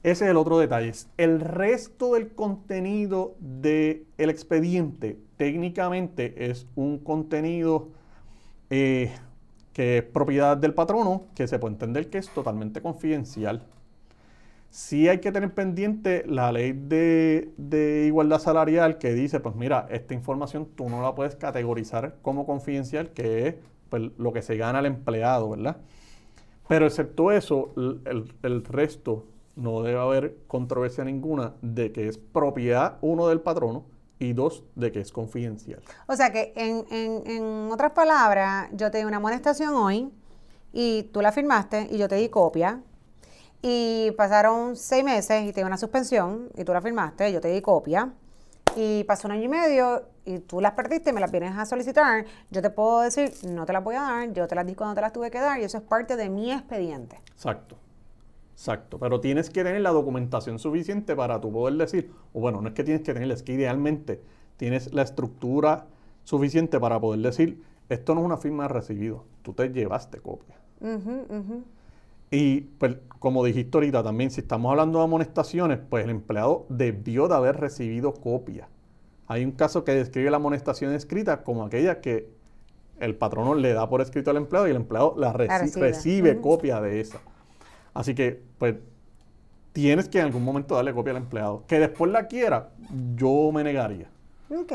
[0.04, 0.94] Ese es el otro detalle.
[1.18, 7.90] El resto del contenido del expediente técnicamente es un contenido
[8.70, 9.12] eh,
[9.74, 13.66] que es propiedad del patrono, que se puede entender que es totalmente confidencial.
[14.70, 19.88] Sí hay que tener pendiente la ley de, de, igualdad salarial que dice, pues mira,
[19.90, 23.56] esta información tú no la puedes categorizar como confidencial, que es
[23.90, 25.78] pues, lo que se gana el empleado, ¿verdad?
[26.68, 32.98] Pero excepto eso, el, el resto no debe haber controversia ninguna de que es propiedad,
[33.02, 33.86] uno, del patrono
[34.20, 35.82] y dos, de que es confidencial.
[36.08, 40.12] O sea que, en, en, en otras palabras, yo te di una amonestación hoy
[40.72, 42.82] y tú la firmaste y yo te di copia.
[43.62, 47.50] Y pasaron seis meses y te di una suspensión y tú la firmaste, yo te
[47.50, 48.14] di copia.
[48.76, 52.26] Y pasó un año y medio y tú las perdiste me las vienes a solicitar,
[52.52, 54.96] yo te puedo decir, no te las voy a dar, yo te las di cuando
[54.96, 57.20] te las tuve que dar y eso es parte de mi expediente.
[57.32, 57.78] Exacto.
[58.54, 62.68] Exacto, pero tienes que tener la documentación suficiente para tú poder decir, o bueno, no
[62.68, 64.22] es que tienes que tenerla, es que idealmente
[64.58, 65.88] tienes la estructura
[66.26, 70.58] suficiente para poder decir, esto no es una firma de recibido, tú te llevaste copia.
[72.32, 77.28] Y pues, como dijiste ahorita también, si estamos hablando de amonestaciones, pues el empleado debió
[77.28, 78.68] de haber recibido copia.
[79.28, 82.30] Hay un caso que describe la amonestación escrita como aquella que
[83.00, 87.00] el patrono le da por escrito al empleado y el empleado la, recibe, copia de
[87.00, 87.20] esa.
[87.94, 88.76] Así que, pues,
[89.72, 91.64] tienes que en algún momento darle copia al empleado.
[91.68, 92.70] Que después la quiera,
[93.16, 94.10] yo me negaría.
[94.52, 94.72] Ok.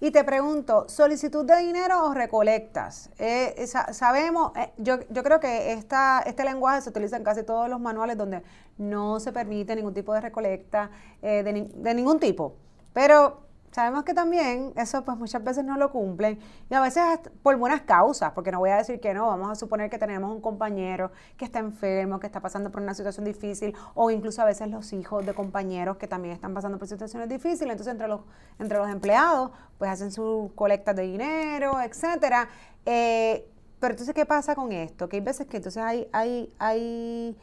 [0.00, 3.10] Y te pregunto, ¿solicitud de dinero o recolectas?
[3.18, 7.70] Eh, sabemos, eh, yo, yo creo que esta, este lenguaje se utiliza en casi todos
[7.70, 8.42] los manuales donde
[8.76, 10.90] no se permite ningún tipo de recolecta
[11.22, 12.56] eh, de, de ningún tipo.
[12.92, 13.43] Pero
[13.74, 16.38] Sabemos que también eso pues muchas veces no lo cumplen
[16.70, 17.02] y a veces
[17.42, 20.30] por buenas causas, porque no voy a decir que no, vamos a suponer que tenemos
[20.30, 24.44] un compañero que está enfermo, que está pasando por una situación difícil o incluso a
[24.44, 28.20] veces los hijos de compañeros que también están pasando por situaciones difíciles, entonces entre los,
[28.60, 32.48] entre los empleados pues hacen sus colectas de dinero, etcétera.
[32.86, 35.08] Eh, pero entonces, ¿qué pasa con esto?
[35.08, 37.36] Que hay veces que entonces hay, hay, hay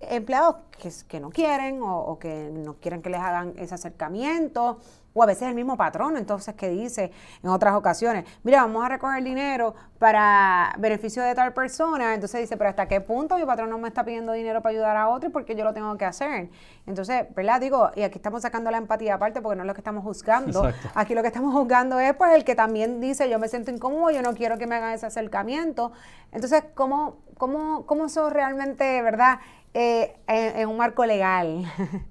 [0.00, 4.78] empleados que, que no quieren o, que no quieren que les hagan ese acercamiento
[5.14, 8.88] o a veces el mismo patrón, entonces, que dice en otras ocasiones, mira, vamos a
[8.88, 13.70] recoger dinero para beneficio de tal persona, entonces dice, pero ¿hasta qué punto mi patrón
[13.70, 16.04] no me está pidiendo dinero para ayudar a otro y porque yo lo tengo que
[16.04, 16.50] hacer?
[16.86, 17.60] Entonces, ¿verdad?
[17.60, 20.72] Digo, y aquí estamos sacando la empatía aparte porque no es lo que estamos juzgando.
[20.94, 24.10] Aquí lo que estamos juzgando es pues el que también dice, yo me siento incómodo,
[24.10, 25.92] yo no quiero que me hagan ese acercamiento.
[26.32, 29.38] Entonces, ¿cómo, cómo, cómo eso realmente, verdad,
[29.74, 31.64] eh, en un marco legal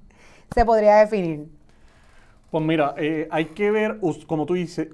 [0.55, 1.62] se podría definir?
[2.53, 4.93] Pues mira, eh, hay que ver, como tú dijiste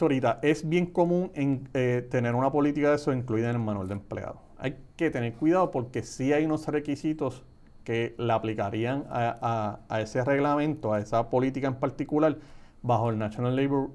[0.00, 3.88] ahorita, es bien común en, eh, tener una política de eso incluida en el manual
[3.88, 4.40] de empleado.
[4.56, 7.44] Hay que tener cuidado porque sí hay unos requisitos
[7.84, 12.38] que le aplicarían a, ese reglamento, a esa política en particular,
[12.80, 13.90] bajo el National Labor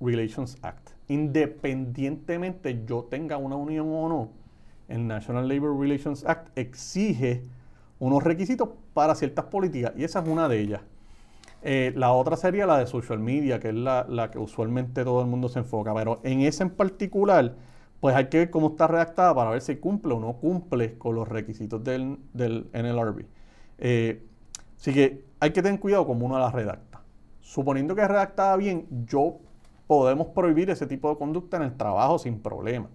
[0.00, 0.92] Relations Act.
[1.08, 4.30] Independientemente yo tenga una unión o no,
[4.88, 7.42] el National Labor Relations Act exige
[7.98, 10.80] unos requisitos para ciertas políticas y esa es una de ellas.
[11.66, 15.26] Eh, la otra sería la de social media, que es la, que usualmente todo el
[15.26, 15.94] mundo se enfoca.
[15.94, 17.54] Pero en esa en particular,
[18.00, 21.14] pues hay que ver cómo está redactada para ver si cumple o no cumple con
[21.14, 23.24] los requisitos del, del NLRB.
[23.78, 24.26] Eh,
[24.76, 27.00] así que hay que tener cuidado como uno la redacta.
[27.40, 29.38] Suponiendo que es redactada bien, yo
[29.86, 32.88] podemos prohibir ese tipo de conducta en el trabajo sin problema.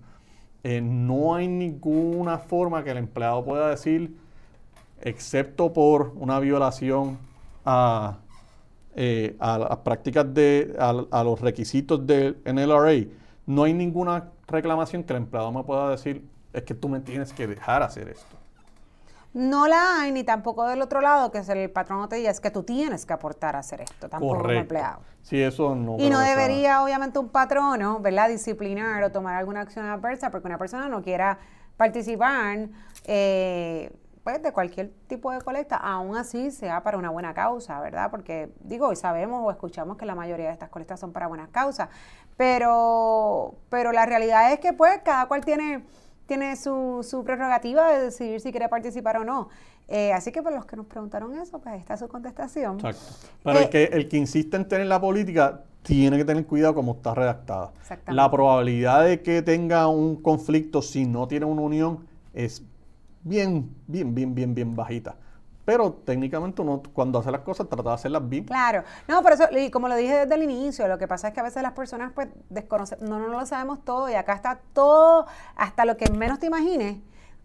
[0.64, 4.16] Eh, no hay ninguna forma que el empleado pueda decir,
[5.02, 7.18] excepto por una violación
[7.66, 8.20] a
[9.02, 13.08] eh, a las prácticas de, a, los requisitos del NLRA,
[13.46, 17.32] no hay ninguna reclamación que el empleado me pueda decir, es que tú me tienes
[17.32, 18.36] que dejar hacer esto.
[19.34, 22.42] No la hay, ni tampoco del otro lado, que es el patrón te diga, es
[22.42, 25.00] que tú tienes que aportar a hacer esto, tampoco como empleado.
[25.22, 25.96] Sí, eso no.
[25.98, 30.58] Y no debería, obviamente, un patrono, ¿verdad?, disciplinar o tomar alguna acción adversa porque una
[30.58, 31.40] persona no quiera
[31.78, 32.68] participar.
[33.06, 38.12] Eh, pues, de cualquier tipo de colecta, aún así sea para una buena causa, ¿verdad?
[38.12, 41.50] Porque digo, y sabemos o escuchamos que la mayoría de estas colectas son para buenas
[41.50, 41.90] causas,
[42.38, 45.84] pero, pero la realidad es que pues cada cual tiene,
[46.28, 49.50] tiene su, su prerrogativa de decidir si quiere participar o no.
[49.88, 52.76] Eh, así que para los que nos preguntaron eso, pues ahí está su contestación.
[52.76, 53.28] Exacto.
[53.46, 56.94] El, eh, que, el que insiste en tener la política tiene que tener cuidado como
[56.94, 57.72] está redactada.
[58.08, 62.64] La probabilidad de que tenga un conflicto si no tiene una unión es
[63.24, 65.16] bien, bien, bien, bien, bien bajita.
[65.66, 68.46] Pero técnicamente uno cuando hace las cosas trata de hacerlas bien.
[68.46, 68.84] Claro.
[69.08, 71.42] No, por eso, y como lo dije desde el inicio, lo que pasa es que
[71.42, 75.28] a veces las personas pues desconocen, no, no lo sabemos todo y acá está todo,
[75.56, 76.98] hasta lo que menos te imagines.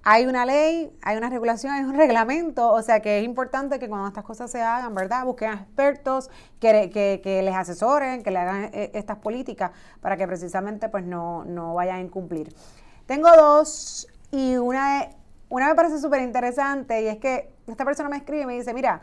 [0.07, 3.89] Hay una ley, hay una regulación, hay un reglamento, o sea que es importante que
[3.89, 5.25] cuando estas cosas se hagan, ¿verdad?
[5.27, 11.05] Busquen expertos que, les asesoren, que le hagan eh, estas políticas para que precisamente pues
[11.05, 12.55] no, no vayan a incumplir.
[13.05, 15.09] Tengo dos y una,
[15.55, 18.75] una me parece súper interesante y es que esta persona me escribe y me dice,
[18.75, 19.01] mira,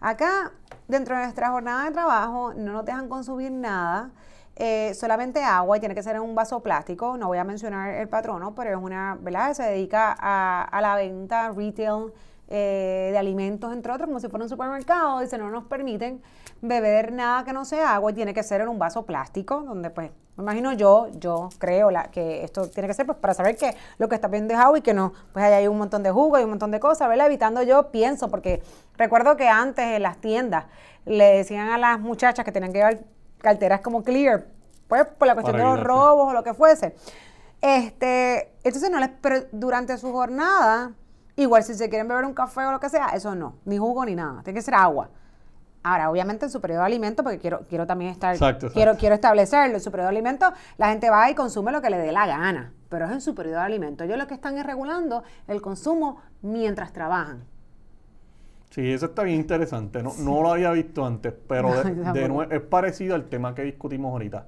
[0.00, 0.50] acá
[0.88, 4.10] dentro de nuestra jornada de trabajo no nos dejan consumir nada.
[4.56, 7.18] Eh, solamente agua y tiene que ser en un vaso plástico.
[7.18, 9.52] No voy a mencionar el patrono, pero es una, ¿verdad?
[9.52, 12.12] Se dedica a, la venta retail
[12.48, 16.22] eh, de alimentos, entre otros, como si fuera un supermercado, dice, no nos permiten
[16.62, 19.90] beber nada que no sea agua y tiene que ser en un vaso plástico, donde
[19.90, 23.56] pues, me imagino yo, yo creo la, que esto tiene que ser pues para saber
[23.56, 26.02] que lo que está viendo es agua y que no, pues ahí hay un montón
[26.02, 27.26] de jugo y un montón de cosas, ¿verdad?
[27.26, 28.62] Evitando yo, pienso, porque
[28.96, 30.66] recuerdo que antes en las tiendas
[31.06, 33.00] le decían a las muchachas que tenían que llevar
[33.38, 34.46] carteras como clear,
[34.88, 36.94] pues por la cuestión de los robos o lo que fuese.
[37.60, 40.92] Este, entonces no les, pero durante su jornada,
[41.40, 44.04] Igual si se quieren beber un café o lo que sea, eso no, ni jugo
[44.04, 45.08] ni nada, tiene que ser agua.
[45.82, 48.36] Ahora, obviamente en su periodo de alimento, porque quiero, quiero también estar,
[48.72, 51.88] quiero, quiero establecerlo, en su periodo de alimento, la gente va y consume lo que
[51.88, 54.04] le dé la gana, pero es en su periodo de alimento.
[54.04, 57.44] Ellos lo que están es regulando el consumo mientras trabajan.
[58.70, 60.02] Sí, eso está bien interesante.
[60.02, 61.70] No, no lo había visto antes, pero
[62.50, 64.46] es parecido al tema que discutimos ahorita.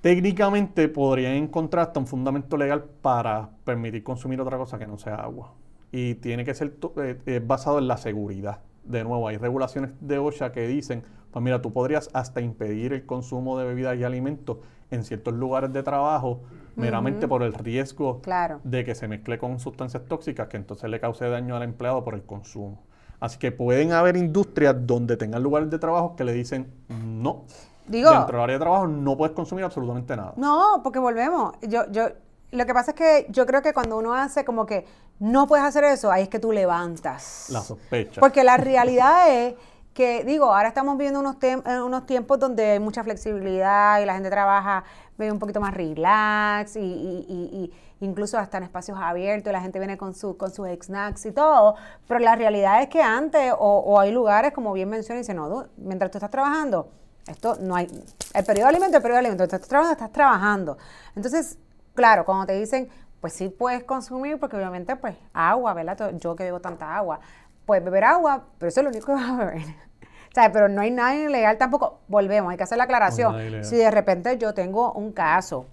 [0.00, 5.16] Técnicamente podrían encontrar hasta un fundamento legal para permitir consumir otra cosa que no sea
[5.16, 5.52] agua
[5.90, 8.60] y tiene que ser eh, basado en la seguridad.
[8.88, 13.04] De nuevo, hay regulaciones de OSHA que dicen, pues mira, tú podrías hasta impedir el
[13.06, 14.58] consumo de bebidas y alimentos
[14.90, 16.40] en ciertos lugares de trabajo
[16.76, 18.22] meramente por el riesgo
[18.64, 22.14] de que se mezcle con sustancias tóxicas que entonces le cause daño al empleado por
[22.14, 22.82] el consumo.
[23.20, 27.44] Así que pueden haber industrias donde tengan lugares de trabajo que le dicen no.
[27.88, 30.34] Digo, dentro del área de trabajo no puedes consumir absolutamente nada.
[30.36, 31.54] No, porque volvemos.
[31.62, 32.08] Yo, yo,
[32.50, 34.84] lo que pasa es que yo creo que cuando uno hace como que
[35.20, 37.46] no puedes hacer eso, ahí es que tú levantas.
[37.50, 38.20] La sospecha.
[38.20, 39.54] Porque la realidad es
[39.94, 41.36] que, digo, ahora estamos viviendo unos,
[41.84, 44.84] unos tiempos donde hay mucha flexibilidad y la gente trabaja
[45.18, 50.14] un poquito más relax y, y, incluso hasta en espacios abiertos, la gente viene con,
[50.14, 51.74] su, con sus snacks y todo,
[52.06, 56.12] pero la realidad es que antes, o, hay lugares, como bien mencioné, dicen, no, mientras
[56.12, 56.90] tú estás trabajando,
[57.26, 57.88] esto no hay,
[58.34, 60.78] el periodo de alimento, el periodo de alimento, estás trabajando, estás trabajando.
[61.16, 61.58] Entonces,
[61.94, 62.88] claro, cuando te dicen,
[63.20, 66.14] pues sí puedes consumir, porque obviamente, pues, agua, ¿verdad?
[66.18, 67.20] Yo que bebo tanta agua,
[67.66, 69.62] puedes beber agua, pero eso es lo único que vas a beber.
[69.62, 72.00] o sea, pero no hay nada ilegal tampoco.
[72.08, 73.64] Volvemos, hay que hacer la aclaración.
[73.64, 75.66] si de repente yo tengo un caso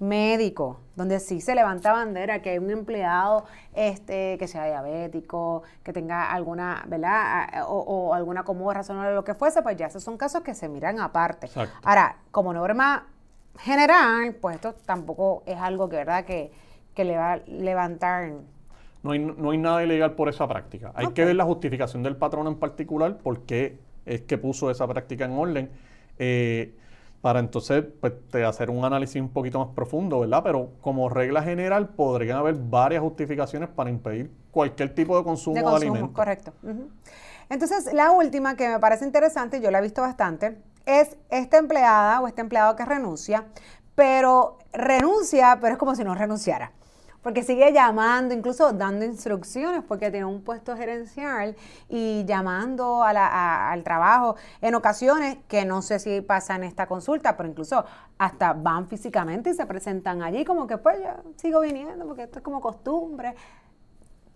[0.00, 5.92] médico, donde sí se levanta bandera que hay un empleado este, que sea diabético, que
[5.92, 7.64] tenga alguna, ¿verdad?
[7.68, 10.54] O, o alguna común razón o lo que fuese, pues ya esos son casos que
[10.54, 11.50] se miran aparte.
[11.82, 13.06] Ahora, como norma
[13.58, 16.24] general, pues esto tampoco es algo que, ¿verdad?
[16.24, 16.52] Que,
[16.98, 18.32] que le va a levantar.
[19.04, 20.90] No hay, no hay nada ilegal por esa práctica.
[20.96, 24.84] Hay que ver la justificación del patrón en particular, por qué es que puso esa
[24.88, 25.70] práctica en orden,
[26.18, 26.74] eh,
[27.20, 30.42] para entonces pues, hacer un análisis un poquito más profundo, ¿verdad?
[30.42, 35.62] Pero como regla general podrían haber varias justificaciones para impedir cualquier tipo de consumo de,
[35.62, 36.16] consumo, alimentos.
[36.16, 36.52] Correcto.
[37.48, 42.20] Entonces, la última que me parece interesante, yo la he visto bastante, es esta empleada
[42.20, 43.46] o este empleado que renuncia,
[43.94, 46.72] pero renuncia, pero es como si no renunciara
[47.28, 51.56] porque sigue llamando, incluso dando instrucciones, porque tiene un puesto gerencial
[51.90, 57.50] y llamando al trabajo en ocasiones que no sé si pasa en esta consulta, pero
[57.50, 57.84] incluso
[58.16, 62.38] hasta van físicamente y se presentan allí como que pues yo sigo viniendo porque esto
[62.38, 63.34] es como costumbre.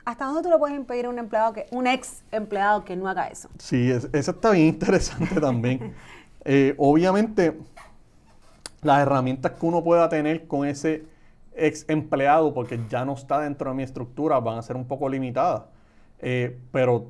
[0.04, 3.08] ¿Hasta dónde tú le puedes impedir a un empleado que, un ex empleado que no
[3.08, 3.48] haga eso?
[3.56, 5.94] Sí, eso está bien interesante también.
[6.44, 7.56] Eh, obviamente,
[8.80, 11.04] las herramientas que uno pueda tener con ese
[11.54, 15.08] ex empleado, porque ya no está dentro de mi estructura, van a ser un poco
[15.08, 15.62] limitadas.
[16.20, 17.06] Eh, pero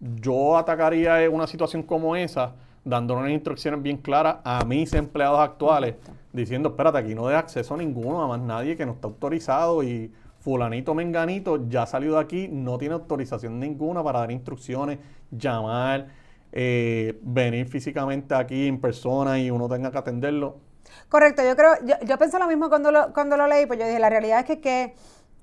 [0.00, 5.96] yo atacaría una situación como esa, dándole unas instrucciones bien claras a mis empleados actuales,
[6.32, 9.82] diciendo, espérate, aquí no de acceso a ninguno, a más nadie que no está autorizado
[9.82, 14.98] y fulanito menganito ya ha salido de aquí, no tiene autorización ninguna para dar instrucciones,
[15.30, 16.06] llamar,
[16.52, 20.58] eh, venir físicamente aquí en persona y uno tenga que atenderlo.
[21.08, 23.86] Correcto, yo creo, yo, yo pensé lo mismo cuando lo, cuando lo leí, pues yo
[23.86, 24.94] dije, la realidad es que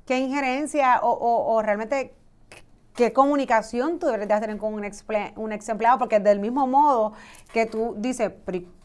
[0.05, 2.13] qué, injerencia o, realmente
[2.95, 5.03] qué comunicación tú deberías tener con un ex,
[5.35, 7.13] un ex empleado, porque del mismo modo
[7.51, 8.31] que tú dices,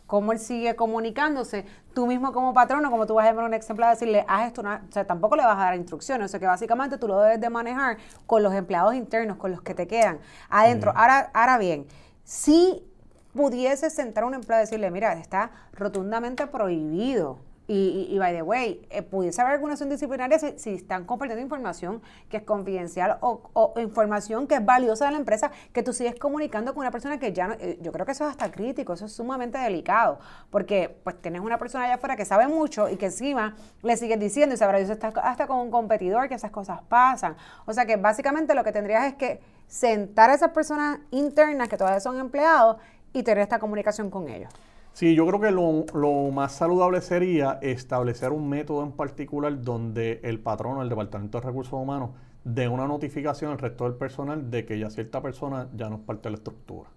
[0.07, 3.55] cómo él sigue comunicándose, tú mismo como patrono, como tú vas a llamar a un
[3.55, 6.41] ex empleado decirle, haz esto, o sea, tampoco le vas a dar instrucciones, o sea,
[6.41, 9.87] que básicamente tú lo debes de manejar con los empleados internos, con los que te
[9.87, 10.19] quedan
[10.49, 10.93] adentro.
[10.97, 11.87] Ahora, ahora bien,
[12.25, 12.88] si
[13.35, 17.39] pudiese sentar a un empleado y decirle, mira, está rotundamente prohibido
[17.71, 22.01] Y, y, by the way, eh, pudiese haber alguna acción disciplinaria si, están compartiendo información
[22.31, 26.73] que es confidencial o, información que es valiosa de la empresa, que tú sigues comunicando
[26.73, 29.05] con una persona que ya no, eh, yo creo que eso es hasta crítico, eso
[29.05, 30.19] es sumamente delicado,
[30.49, 34.19] porque pues tienes una persona allá afuera que sabe mucho y que encima le sigues
[34.19, 37.37] diciendo y sabrá Dios está hasta con un competidor que esas cosas pasan.
[37.67, 41.77] O sea que básicamente lo que tendrías es que sentar a esas personas internas que
[41.77, 42.79] todavía son empleados
[43.13, 44.53] y tener esta comunicación con ellos.
[44.93, 50.41] Sí, yo creo que lo, más saludable sería establecer un método en particular donde el
[50.41, 52.11] patrón o el Departamento de Recursos Humanos
[52.43, 56.03] dé una notificación al resto del personal de que ya cierta persona ya no es
[56.03, 56.91] parte de la estructura.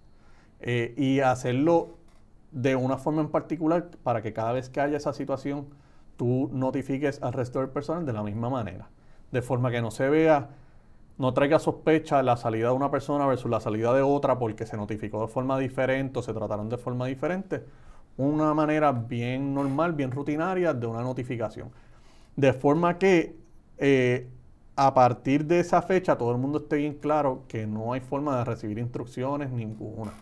[0.61, 1.97] Eh, y hacerlo
[2.51, 5.67] de una forma en particular para que cada vez que haya esa situación
[6.17, 8.89] tú notifiques al resto del personal de la misma manera.
[9.31, 10.49] De forma que no se vea,
[11.21, 14.75] no traiga sospecha la salida de una persona versus la salida de otra porque se
[14.75, 17.63] notificó de forma diferente o se trataron de forma diferente
[18.17, 21.69] una manera bien normal, bien rutinaria de una notificación.
[22.35, 23.35] De forma que
[23.77, 24.29] eh,
[24.75, 28.39] a partir de esa fecha todo el mundo esté bien claro que no hay forma
[28.39, 30.13] de recibir instrucciones ninguna.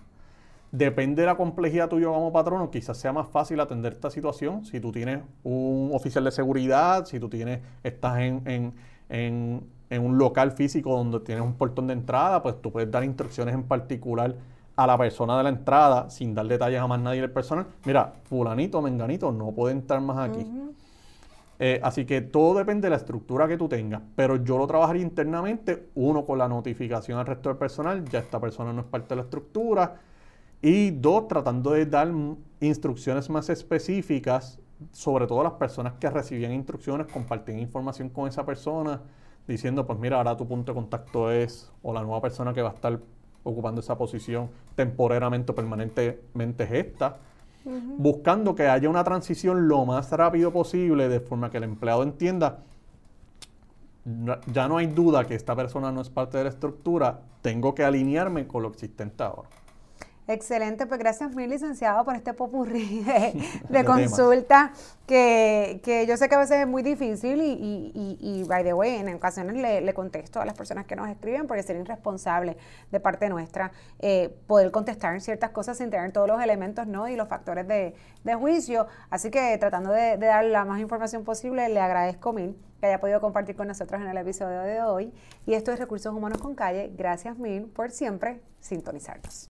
[0.73, 4.81] Depende de la complejidad tuya como patrono, quizás sea más fácil atender esta situación si
[4.81, 8.73] tú tienes un oficial de seguridad, si tú tienes, estás en,
[9.07, 13.55] en un local físico donde tienes un portón de entrada, pues tú puedes dar instrucciones
[13.55, 14.35] en particular
[14.75, 18.13] a la persona de la entrada, sin dar detalles a más nadie del personal, mira,
[18.23, 20.45] fulanito, menganito, no puede entrar más aquí.
[21.61, 25.01] Eh, así que todo depende de la estructura que tú tengas, pero yo lo trabajaría
[25.01, 29.09] internamente, uno con la notificación al resto del personal, ya esta persona no es parte
[29.09, 29.95] de la estructura,
[30.61, 32.09] y dos, tratando de dar
[32.61, 34.59] instrucciones más específicas,
[34.93, 39.01] sobre todo las personas que recibían instrucciones, compartían información con esa persona,
[39.53, 42.69] diciendo, pues mira, ahora tu punto de contacto es, o la nueva persona que va
[42.69, 42.99] a estar
[43.43, 47.17] ocupando esa posición temporalmente o permanentemente es esta,
[47.97, 52.59] buscando que haya una transición lo más rápido posible, de forma que el empleado entienda,
[54.53, 57.83] ya no hay duda que esta persona no es parte de la estructura, tengo que
[57.83, 59.49] alinearme con lo existente ahora.
[60.29, 63.03] Excelente, pues gracias mil licenciado por este popurrí
[63.69, 64.73] de, consulta
[65.07, 68.75] que, que, yo sé que a veces es muy difícil y, y, y, by the
[68.75, 72.57] way, en ocasiones le, le, contesto a las personas que nos escriben porque sería irresponsable
[72.91, 77.07] de parte nuestra eh, poder contestar en ciertas cosas sin tener todos los elementos ¿no?
[77.07, 78.85] y los factores de, de juicio.
[79.09, 82.99] Así que tratando de, de dar la más información posible, le agradezco mil que haya
[82.99, 85.11] podido compartir con nosotros en el episodio de hoy.
[85.47, 86.93] Y esto es Recursos Humanos con Calle.
[86.95, 89.47] Gracias mil por siempre sintonizarnos.